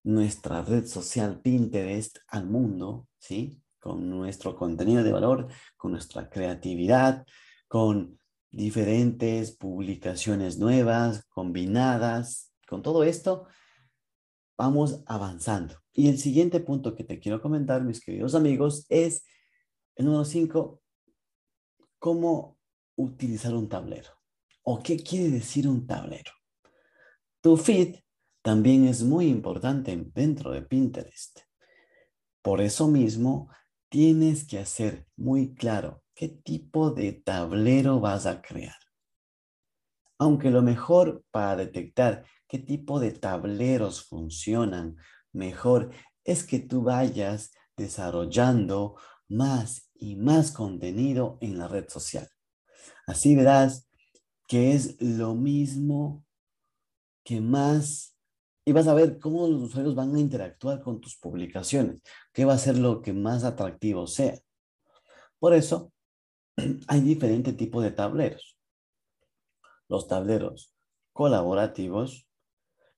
nuestra 0.02 0.62
red 0.62 0.86
social 0.86 1.40
Pinterest 1.40 2.18
al 2.28 2.46
mundo, 2.46 3.08
¿sí? 3.18 3.62
Con 3.78 4.08
nuestro 4.08 4.56
contenido 4.56 5.02
de 5.02 5.12
valor, 5.12 5.48
con 5.76 5.92
nuestra 5.92 6.28
creatividad, 6.28 7.26
con 7.68 8.18
diferentes 8.50 9.52
publicaciones 9.56 10.58
nuevas, 10.58 11.26
combinadas, 11.28 12.52
con 12.66 12.82
todo 12.82 13.04
esto, 13.04 13.46
vamos 14.56 15.02
avanzando. 15.06 15.76
Y 15.92 16.08
el 16.08 16.18
siguiente 16.18 16.60
punto 16.60 16.94
que 16.94 17.04
te 17.04 17.18
quiero 17.18 17.40
comentar, 17.40 17.82
mis 17.82 18.00
queridos 18.00 18.34
amigos, 18.34 18.86
es 18.88 19.24
el 19.96 20.06
número 20.06 20.24
5, 20.24 20.80
cómo 21.98 22.58
utilizar 22.96 23.54
un 23.54 23.68
tablero. 23.68 24.10
¿O 24.62 24.82
qué 24.82 25.02
quiere 25.02 25.30
decir 25.30 25.68
un 25.68 25.86
tablero? 25.86 26.32
Tu 27.40 27.56
feed 27.56 27.96
también 28.48 28.86
es 28.86 29.02
muy 29.02 29.26
importante 29.26 29.94
dentro 30.14 30.52
de 30.52 30.62
Pinterest. 30.62 31.40
Por 32.40 32.62
eso 32.62 32.88
mismo, 32.88 33.50
tienes 33.90 34.46
que 34.46 34.58
hacer 34.58 35.06
muy 35.18 35.54
claro 35.54 36.02
qué 36.14 36.28
tipo 36.30 36.90
de 36.90 37.12
tablero 37.12 38.00
vas 38.00 38.24
a 38.24 38.40
crear. 38.40 38.78
Aunque 40.18 40.50
lo 40.50 40.62
mejor 40.62 41.26
para 41.30 41.56
detectar 41.56 42.24
qué 42.48 42.58
tipo 42.58 42.98
de 43.00 43.12
tableros 43.12 44.06
funcionan 44.06 44.96
mejor 45.30 45.90
es 46.24 46.42
que 46.42 46.58
tú 46.58 46.82
vayas 46.82 47.50
desarrollando 47.76 48.96
más 49.28 49.90
y 49.94 50.16
más 50.16 50.52
contenido 50.52 51.36
en 51.42 51.58
la 51.58 51.68
red 51.68 51.86
social. 51.90 52.26
Así 53.06 53.36
verás 53.36 53.90
que 54.46 54.72
es 54.72 54.98
lo 55.02 55.34
mismo 55.34 56.24
que 57.22 57.42
más 57.42 58.14
y 58.68 58.72
vas 58.72 58.86
a 58.86 58.92
ver 58.92 59.18
cómo 59.18 59.48
los 59.48 59.62
usuarios 59.62 59.94
van 59.94 60.14
a 60.14 60.20
interactuar 60.20 60.82
con 60.82 61.00
tus 61.00 61.16
publicaciones, 61.16 62.02
qué 62.34 62.44
va 62.44 62.52
a 62.52 62.58
ser 62.58 62.76
lo 62.76 63.00
que 63.00 63.14
más 63.14 63.44
atractivo 63.44 64.06
sea. 64.06 64.38
Por 65.38 65.54
eso, 65.54 65.90
hay 66.86 67.00
diferentes 67.00 67.56
tipos 67.56 67.82
de 67.82 67.92
tableros. 67.92 68.58
Los 69.88 70.06
tableros 70.06 70.74
colaborativos, 71.14 72.28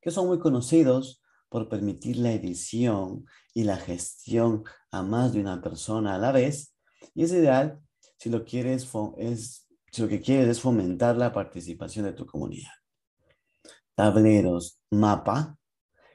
que 0.00 0.10
son 0.10 0.26
muy 0.26 0.40
conocidos 0.40 1.22
por 1.48 1.68
permitir 1.68 2.16
la 2.16 2.32
edición 2.32 3.24
y 3.54 3.62
la 3.62 3.76
gestión 3.76 4.64
a 4.90 5.04
más 5.04 5.32
de 5.32 5.38
una 5.38 5.62
persona 5.62 6.16
a 6.16 6.18
la 6.18 6.32
vez, 6.32 6.74
y 7.14 7.22
es 7.22 7.30
ideal 7.30 7.78
si 8.18 8.28
lo 8.28 8.44
quieres 8.44 8.90
es 9.18 9.68
si 9.92 10.02
lo 10.02 10.08
que 10.08 10.20
quieres 10.20 10.48
es 10.48 10.60
fomentar 10.60 11.16
la 11.16 11.32
participación 11.32 12.06
de 12.06 12.12
tu 12.12 12.26
comunidad. 12.26 12.72
Tableros 13.94 14.80
mapa, 14.90 15.59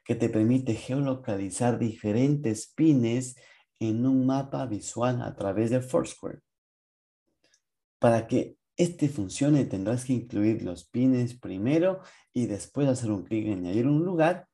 que 0.05 0.15
te 0.15 0.29
permite 0.29 0.75
geolocalizar 0.75 1.79
diferentes 1.79 2.67
pines 2.67 3.35
en 3.79 4.05
un 4.05 4.25
mapa 4.25 4.65
visual 4.67 5.21
a 5.21 5.35
través 5.35 5.71
de 5.71 5.81
Foursquare. 5.81 6.39
Para 8.00 8.27
que 8.27 8.57
este 8.77 9.09
funcione 9.09 9.65
tendrás 9.65 10.05
que 10.05 10.13
incluir 10.13 10.62
los 10.62 10.85
pines 10.85 11.38
primero 11.39 12.01
y 12.33 12.45
después 12.45 12.88
hacer 12.88 13.12
un 13.12 13.24
clic 13.24 13.47
en 13.47 13.59
añadir 13.65 13.88
un 13.88 14.05
lugar. 14.05 14.47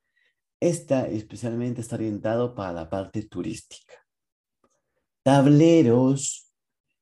Esta 0.59 1.07
especialmente 1.07 1.81
está 1.81 1.95
orientado 1.95 2.55
para 2.55 2.71
la 2.71 2.89
parte 2.89 3.23
turística. 3.23 3.93
Tableros 5.23 6.51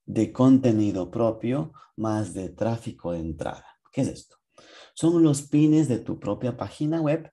de 0.05 0.31
contenido 0.31 1.11
propio 1.11 1.73
más 1.97 2.33
de 2.33 2.49
tráfico 2.49 3.11
de 3.11 3.19
entrada. 3.19 3.65
¿Qué 3.91 4.01
es 4.01 4.07
esto? 4.07 4.37
Son 4.95 5.21
los 5.21 5.43
pines 5.43 5.87
de 5.87 5.99
tu 5.99 6.19
propia 6.19 6.57
página 6.57 6.99
web 7.01 7.31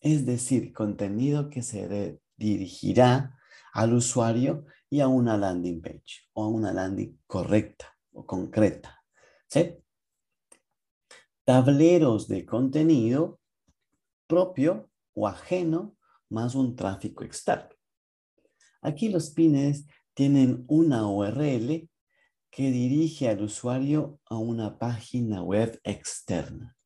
es 0.00 0.26
decir, 0.26 0.72
contenido 0.72 1.50
que 1.50 1.62
se 1.62 2.20
dirigirá 2.36 3.38
al 3.72 3.94
usuario 3.94 4.66
y 4.90 5.00
a 5.00 5.08
una 5.08 5.36
landing 5.36 5.80
page 5.80 6.28
o 6.32 6.44
a 6.44 6.48
una 6.48 6.72
landing 6.72 7.20
correcta 7.26 7.96
o 8.12 8.26
concreta. 8.26 9.02
¿sí? 9.48 9.76
Tableros 11.44 12.28
de 12.28 12.46
contenido 12.46 13.40
propio 14.26 14.90
o 15.14 15.26
ajeno 15.26 15.96
más 16.30 16.54
un 16.54 16.76
tráfico 16.76 17.24
externo. 17.24 17.74
Aquí 18.82 19.08
los 19.08 19.30
pines 19.30 19.86
tienen 20.14 20.64
una 20.68 21.06
URL 21.08 21.88
que 22.50 22.70
dirige 22.70 23.28
al 23.28 23.42
usuario 23.42 24.20
a 24.26 24.36
una 24.36 24.78
página 24.78 25.42
web 25.42 25.80
externa. 25.84 26.76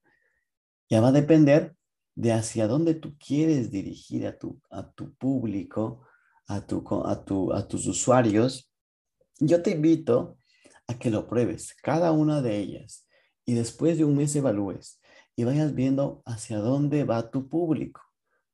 Ya 0.89 1.01
va 1.01 1.09
a 1.09 1.13
depender 1.13 1.75
de 2.15 2.33
hacia 2.33 2.67
dónde 2.67 2.95
tú 2.95 3.17
quieres 3.19 3.71
dirigir 3.71 4.27
a 4.27 4.39
tu, 4.39 4.61
a 4.71 4.91
tu 4.91 5.15
público, 5.15 6.03
a, 6.47 6.61
tu, 6.67 6.85
a, 7.05 7.25
tu, 7.25 7.53
a 7.53 7.67
tus 7.67 7.87
usuarios, 7.87 8.71
yo 9.39 9.63
te 9.63 9.71
invito 9.71 10.37
a 10.87 10.99
que 10.99 11.11
lo 11.11 11.27
pruebes, 11.27 11.75
cada 11.83 12.13
una 12.13 12.43
de 12.43 12.59
ellas, 12.59 13.07
y 13.45 13.55
después 13.55 13.99
de 13.99 14.05
un 14.05 14.17
mes 14.17 14.35
evalúes 14.37 15.01
y 15.35 15.45
vayas 15.45 15.75
viendo 15.75 16.23
hacia 16.27 16.59
dónde 16.59 17.05
va 17.05 17.31
tu 17.31 17.49
público, 17.49 18.03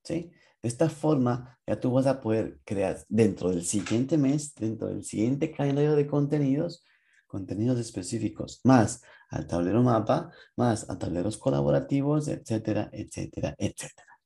¿sí? 0.04 0.30
De 0.62 0.68
esta 0.68 0.88
forma, 0.88 1.58
ya 1.66 1.78
tú 1.78 1.92
vas 1.92 2.06
a 2.06 2.20
poder 2.20 2.60
crear 2.64 3.04
dentro 3.08 3.50
del 3.50 3.64
siguiente 3.64 4.18
mes, 4.18 4.54
dentro 4.54 4.88
del 4.88 5.04
siguiente 5.04 5.52
calendario 5.52 5.94
de 5.94 6.06
contenidos, 6.06 6.84
contenidos 7.26 7.78
específicos, 7.78 8.60
más 8.64 9.02
al 9.28 9.46
tablero 9.46 9.82
mapa, 9.82 10.30
más 10.56 10.88
a 10.90 10.98
tableros 10.98 11.36
colaborativos, 11.36 12.28
etcétera, 12.28 12.88
etcétera, 12.92 13.54
etcétera. 13.58 14.18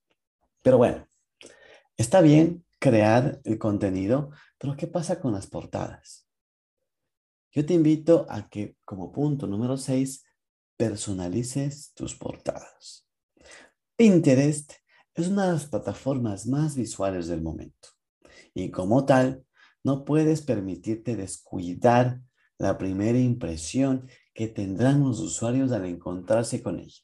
Pero 0.63 0.79
bueno, 0.79 1.07
está 1.97 2.21
bien 2.21 2.65
crear 2.79 3.41
el 3.45 3.59
contenido, 3.59 4.31
pero 4.59 4.77
¿qué 4.77 4.87
pasa 4.87 5.21
con 5.21 5.33
las 5.33 5.47
portadas? 5.47 6.27
Yo 7.51 7.67
te 7.67 7.75
invito 7.75 8.27
a 8.29 8.49
que 8.49 8.77
como 8.85 9.13
punto 9.13 9.47
número 9.47 9.77
6, 9.77 10.25
personalices 10.77 11.93
tus 11.95 12.15
portadas. 12.15 13.07
Pinterest 13.97 14.73
es 15.15 15.29
una 15.29 15.47
de 15.47 15.53
las 15.53 15.67
plataformas 15.67 16.47
más 16.47 16.75
visuales 16.75 17.29
del 17.29 17.43
momento 17.43 17.91
y 18.55 18.71
como 18.71 19.05
tal, 19.05 19.45
no 19.85 20.05
puedes 20.05 20.43
permitirte 20.43 21.17
descuidar 21.17 22.21
la 22.59 22.79
primera 22.79 23.19
impresión 23.19 24.09
que 24.35 24.49
tendrán 24.49 25.01
los 25.01 25.21
usuarios 25.21 25.73
al 25.73 25.85
encontrarse 25.85 26.63
con 26.63 26.81
ella. 26.81 27.03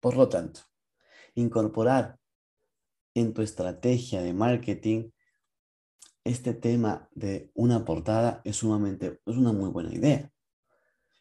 Por 0.00 0.16
lo 0.16 0.28
tanto, 0.28 0.60
incorporar 1.34 2.18
en 3.14 3.32
tu 3.32 3.42
estrategia 3.42 4.22
de 4.22 4.32
marketing 4.32 5.10
este 6.24 6.54
tema 6.54 7.08
de 7.12 7.50
una 7.54 7.84
portada 7.84 8.40
es 8.44 8.56
sumamente, 8.56 9.20
es 9.26 9.36
una 9.36 9.52
muy 9.52 9.70
buena 9.70 9.92
idea. 9.92 10.30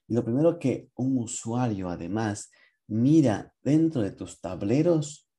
Y 0.07 0.13
lo 0.13 0.23
primero 0.23 0.59
que 0.59 0.89
un 0.95 1.17
usuario 1.17 1.89
además 1.89 2.51
mira 2.87 3.53
dentro 3.61 4.01
de 4.01 4.11
tus 4.11 4.41
tableros 4.41 5.29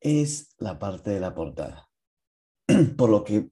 es 0.00 0.54
la 0.58 0.78
parte 0.78 1.10
de 1.10 1.20
la 1.20 1.34
portada. 1.34 1.88
Por 2.96 3.10
lo 3.10 3.24
que 3.24 3.50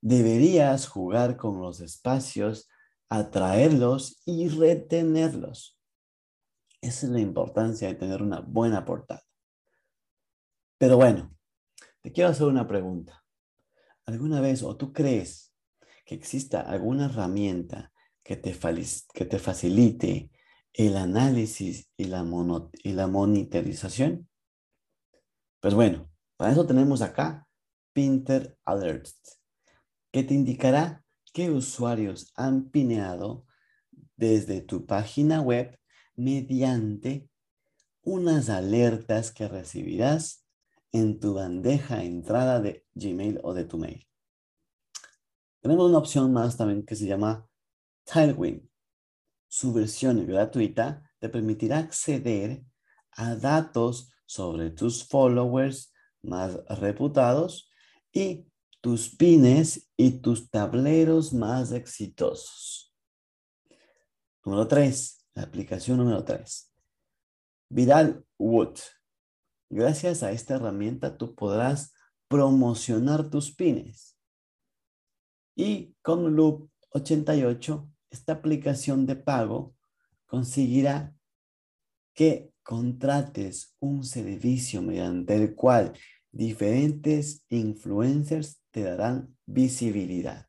deberías 0.00 0.86
jugar 0.86 1.36
con 1.36 1.60
los 1.60 1.80
espacios, 1.80 2.68
atraerlos 3.08 4.20
y 4.24 4.48
retenerlos. 4.48 5.78
Esa 6.80 7.06
es 7.06 7.12
la 7.12 7.20
importancia 7.20 7.88
de 7.88 7.94
tener 7.94 8.22
una 8.22 8.40
buena 8.40 8.84
portada. 8.84 9.22
Pero 10.78 10.96
bueno, 10.96 11.34
te 12.02 12.12
quiero 12.12 12.30
hacer 12.30 12.46
una 12.46 12.68
pregunta. 12.68 13.24
¿Alguna 14.04 14.40
vez 14.40 14.62
o 14.62 14.76
tú 14.76 14.92
crees 14.92 15.52
que 16.04 16.14
exista 16.14 16.60
alguna 16.60 17.06
herramienta 17.06 17.92
que 18.22 18.36
te, 18.36 18.56
que 19.14 19.24
te 19.24 19.38
facilite 19.38 20.30
el 20.72 20.96
análisis 20.96 21.90
y 21.96 22.04
la, 22.04 22.24
y 22.82 22.92
la 22.92 23.06
monitorización? 23.06 24.28
Pues 25.60 25.74
bueno, 25.74 26.10
para 26.36 26.52
eso 26.52 26.66
tenemos 26.66 27.02
acá 27.02 27.48
Pinter 27.92 28.58
Alerts, 28.64 29.40
que 30.12 30.22
te 30.22 30.34
indicará 30.34 31.02
qué 31.36 31.50
usuarios 31.50 32.32
han 32.34 32.70
pineado 32.70 33.44
desde 34.16 34.62
tu 34.62 34.86
página 34.86 35.42
web 35.42 35.78
mediante 36.14 37.28
unas 38.00 38.48
alertas 38.48 39.32
que 39.32 39.46
recibirás 39.46 40.46
en 40.92 41.20
tu 41.20 41.34
bandeja 41.34 42.02
entrada 42.04 42.62
de 42.62 42.86
Gmail 42.94 43.38
o 43.42 43.52
de 43.52 43.66
tu 43.66 43.76
mail. 43.76 44.08
Tenemos 45.60 45.90
una 45.90 45.98
opción 45.98 46.32
más 46.32 46.56
también 46.56 46.86
que 46.86 46.96
se 46.96 47.06
llama 47.06 47.46
Tailwind. 48.04 48.66
Su 49.46 49.74
versión 49.74 50.26
gratuita 50.26 51.02
te 51.18 51.28
permitirá 51.28 51.80
acceder 51.80 52.64
a 53.10 53.34
datos 53.34 54.10
sobre 54.24 54.70
tus 54.70 55.06
followers 55.06 55.92
más 56.22 56.56
reputados 56.80 57.68
y 58.10 58.45
tus 58.86 59.08
pines 59.08 59.90
y 59.96 60.20
tus 60.20 60.48
tableros 60.48 61.32
más 61.32 61.72
exitosos. 61.72 62.94
Número 64.44 64.68
3, 64.68 65.26
la 65.34 65.42
aplicación 65.42 65.98
número 65.98 66.22
3. 66.22 66.72
Viral 67.68 68.24
Wood. 68.38 68.78
Gracias 69.70 70.22
a 70.22 70.30
esta 70.30 70.54
herramienta 70.54 71.18
tú 71.18 71.34
podrás 71.34 71.94
promocionar 72.28 73.28
tus 73.28 73.52
pines. 73.52 74.16
Y 75.56 75.96
con 76.00 76.36
Loop 76.36 76.70
88, 76.90 77.90
esta 78.10 78.34
aplicación 78.34 79.04
de 79.04 79.16
pago 79.16 79.74
conseguirá 80.26 81.12
que 82.14 82.52
contrates 82.62 83.74
un 83.80 84.04
servicio 84.04 84.80
mediante 84.80 85.34
el 85.34 85.56
cual 85.56 85.92
diferentes 86.30 87.44
influencers 87.48 88.62
te 88.76 88.82
darán 88.82 89.34
visibilidad. 89.46 90.46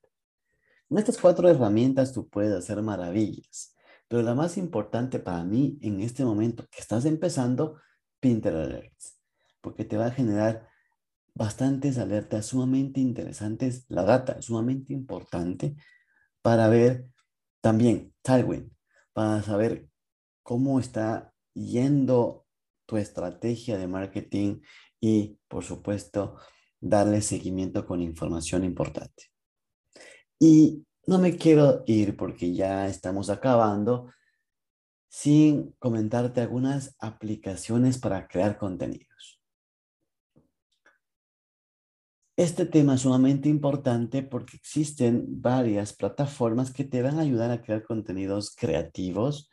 Con 0.89 0.97
estas 0.97 1.17
cuatro 1.17 1.47
herramientas 1.47 2.11
tú 2.11 2.27
puedes 2.27 2.53
hacer 2.53 2.81
maravillas, 2.81 3.73
pero 4.09 4.21
la 4.21 4.35
más 4.35 4.57
importante 4.57 5.19
para 5.19 5.45
mí 5.45 5.79
en 5.81 6.01
este 6.01 6.25
momento 6.25 6.67
que 6.69 6.81
estás 6.81 7.05
empezando 7.05 7.79
Pinterest 8.19 8.69
Alerts, 8.69 9.21
porque 9.61 9.85
te 9.85 9.95
va 9.95 10.07
a 10.07 10.11
generar 10.11 10.67
bastantes 11.35 11.97
alertas 11.97 12.47
sumamente 12.47 12.99
interesantes. 12.99 13.85
La 13.87 14.03
data 14.03 14.41
sumamente 14.41 14.91
importante 14.91 15.77
para 16.41 16.67
ver 16.67 17.07
también 17.61 18.13
Tailwind, 18.23 18.69
para 19.13 19.41
saber 19.41 19.87
cómo 20.43 20.81
está 20.81 21.33
yendo 21.53 22.45
tu 22.85 22.97
estrategia 22.97 23.77
de 23.77 23.87
marketing 23.87 24.59
y, 24.99 25.39
por 25.47 25.63
supuesto, 25.63 26.35
darle 26.79 27.21
seguimiento 27.21 27.85
con 27.85 28.01
información 28.01 28.63
importante. 28.63 29.31
Y 30.39 30.85
no 31.07 31.17
me 31.19 31.37
quiero 31.37 31.83
ir 31.87 32.15
porque 32.17 32.53
ya 32.53 32.87
estamos 32.87 33.29
acabando 33.29 34.11
sin 35.09 35.71
comentarte 35.79 36.41
algunas 36.41 36.95
aplicaciones 36.99 37.97
para 37.97 38.27
crear 38.27 38.57
contenidos. 38.57 39.41
Este 42.35 42.67
tema 42.67 42.93
es 42.93 43.01
sumamente 43.01 43.49
importante 43.49 44.21
porque 44.21 44.57
existen 44.57 45.41
varias 45.41 45.93
plataformas 45.93 46.71
que 46.71 46.83
te 46.83 47.01
van 47.01 47.17
a 47.17 47.23
ayudar 47.23 47.49
a 47.49 47.63
crear 47.63 47.83
contenidos 47.83 48.55
creativos 48.55 49.49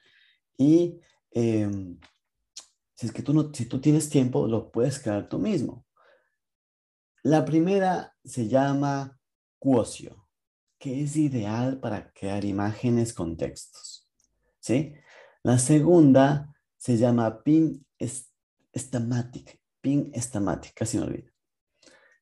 y 0.59 1.01
em, 1.31 1.99
si 2.95 3.07
es 3.07 3.13
que 3.13 3.23
tú 3.23 3.33
no, 3.33 3.55
si 3.55 3.65
tú 3.67 3.81
tienes 3.81 4.11
tiempo, 4.11 4.47
lo 4.47 4.71
puedes 4.71 4.99
crear 4.99 5.29
tú 5.31 5.39
mismo. 5.39 5.84
La 7.27 7.43
primera 7.43 8.15
se 8.23 8.49
llama 8.49 9.19
Quosio, 9.59 10.29
que 10.79 11.03
es 11.03 11.17
ideal 11.17 11.81
para 11.81 12.13
crear 12.13 12.45
imágenes 12.45 13.15
con 13.15 13.39
textos. 13.39 14.07
¿Sí? 14.61 14.93
La 15.43 15.59
segunda 15.59 16.55
se 16.77 16.99
llama 16.99 17.43
Pin 17.43 17.83
Stamatic. 18.75 19.59
Pin 19.81 20.13
Stamatic, 20.15 20.75
casi 20.75 20.99
me 20.99 21.05
olvido. 21.05 21.33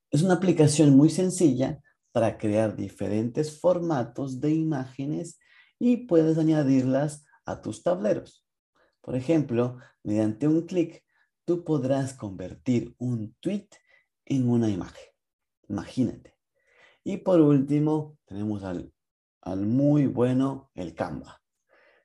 Es 0.08 0.22
una 0.22 0.34
aplicación 0.34 0.96
muy 0.96 1.10
sencilla 1.10 1.82
para 2.12 2.38
crear 2.38 2.76
diferentes 2.76 3.58
formatos 3.58 4.40
de 4.40 4.52
imágenes 4.52 5.40
y 5.80 6.06
puedes 6.06 6.38
añadirlas 6.38 7.24
a 7.44 7.60
tus 7.60 7.82
tableros. 7.82 8.46
Por 9.00 9.16
ejemplo, 9.16 9.78
mediante 10.04 10.46
un 10.46 10.64
clic, 10.64 11.02
tú 11.44 11.64
podrás 11.64 12.14
convertir 12.14 12.94
un 12.98 13.34
tweet 13.40 13.66
en 14.26 14.48
una 14.48 14.68
imagen. 14.68 15.04
Imagínate. 15.68 16.36
Y 17.04 17.18
por 17.18 17.40
último, 17.40 18.18
tenemos 18.24 18.62
al, 18.62 18.92
al 19.40 19.66
muy 19.66 20.06
bueno, 20.06 20.70
el 20.74 20.94
Canva. 20.94 21.40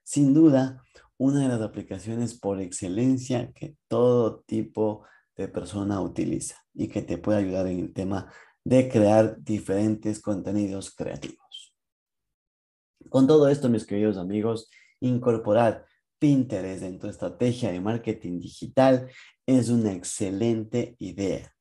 Sin 0.04 0.34
duda, 0.34 0.84
una 1.18 1.42
de 1.42 1.48
las 1.50 1.62
aplicaciones 1.62 2.40
por 2.40 2.62
excelencia 2.62 3.52
que 3.54 3.76
todo 3.88 4.42
tipo 4.42 5.06
de 5.36 5.48
persona 5.48 6.02
utiliza 6.02 6.56
y 6.74 6.88
que 6.88 7.02
te 7.02 7.18
puede 7.18 7.40
ayudar 7.40 7.68
en 7.68 7.80
el 7.80 7.94
tema 7.94 8.32
de 8.64 8.90
crear 8.90 9.42
diferentes 9.44 10.20
contenidos 10.22 10.94
creativos. 10.94 11.76
Con 13.10 13.28
todo 13.28 13.48
esto, 13.48 13.70
mis 13.70 13.86
queridos 13.86 14.18
amigos, 14.18 14.70
incorporar 15.00 15.86
Pinterest 16.20 16.84
en 16.84 17.00
tu 17.00 17.08
estrategia 17.08 17.72
de 17.72 17.80
marketing 17.80 18.40
digital 18.40 19.10
es 19.46 19.70
una 19.70 19.94
excelente 19.94 20.96
idea. 21.00 21.54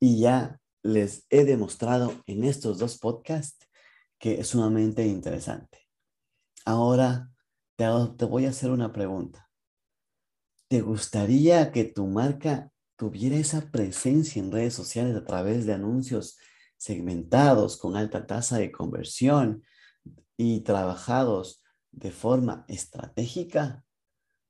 Y 0.00 0.20
ya 0.20 0.60
les 0.82 1.26
he 1.30 1.44
demostrado 1.44 2.22
en 2.26 2.44
estos 2.44 2.78
dos 2.78 2.98
podcasts 2.98 3.68
que 4.18 4.40
es 4.40 4.48
sumamente 4.48 5.06
interesante. 5.06 5.86
Ahora 6.64 7.30
te, 7.76 8.24
voy 8.24 8.46
a 8.46 8.50
hacer 8.50 8.70
una 8.70 8.92
pregunta. 8.92 9.48
¿Te 10.68 10.80
gustaría 10.80 11.72
que 11.72 11.84
tu 11.84 12.06
marca 12.06 12.70
tuviera 12.96 13.36
esa 13.36 13.70
presencia 13.70 14.42
en 14.42 14.52
redes 14.52 14.74
sociales 14.74 15.16
a 15.16 15.24
través 15.24 15.64
de 15.64 15.74
anuncios 15.74 16.36
segmentados 16.76 17.76
con 17.76 17.96
alta 17.96 18.26
tasa 18.26 18.58
de 18.58 18.72
conversión 18.72 19.64
y 20.36 20.60
trabajados 20.60 21.62
de 21.92 22.10
forma 22.10 22.64
estratégica? 22.68 23.84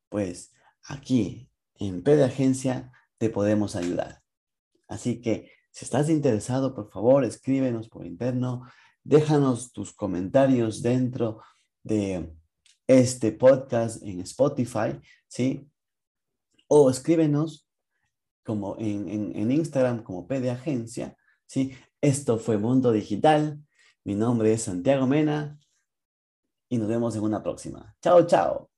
Pues 0.08 0.52
aquí 0.82 1.50
en 1.74 2.02
P 2.02 2.16
de 2.16 2.24
Agencia 2.24 2.90
te 3.18 3.30
podemos 3.30 3.76
ayudar. 3.76 4.22
Así 4.88 5.20
que 5.20 5.50
si 5.70 5.84
estás 5.84 6.08
interesado, 6.08 6.74
por 6.74 6.90
favor, 6.90 7.24
escríbenos 7.24 7.88
por 7.88 8.04
interno, 8.04 8.64
déjanos 9.04 9.72
tus 9.72 9.92
comentarios 9.92 10.82
dentro 10.82 11.40
de 11.82 12.34
este 12.86 13.32
podcast 13.32 14.02
en 14.02 14.20
Spotify, 14.20 14.98
¿sí? 15.28 15.70
O 16.66 16.90
escríbenos 16.90 17.68
como 18.44 18.76
en, 18.78 19.08
en, 19.36 19.50
Instagram 19.50 20.02
como 20.02 20.26
P 20.26 20.40
de 20.40 20.50
Agencia, 20.50 21.16
¿sí? 21.46 21.74
Esto 22.00 22.38
fue 22.38 22.56
Mundo 22.56 22.92
Digital. 22.92 23.62
Mi 24.04 24.14
nombre 24.14 24.52
es 24.52 24.62
Santiago 24.62 25.06
Mena 25.06 25.58
y 26.70 26.78
nos 26.78 26.88
vemos 26.88 27.14
en 27.14 27.22
una 27.22 27.42
próxima. 27.42 27.94
Chao, 28.00 28.26
chao. 28.26 28.77